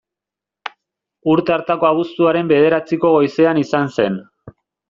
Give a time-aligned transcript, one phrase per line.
[1.33, 4.21] Urte hartako abuztuaren bederatziko goizean izan zen.